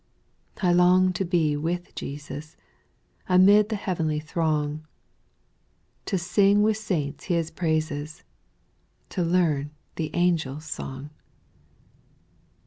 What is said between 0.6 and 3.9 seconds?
I long to be with Jesus Amid the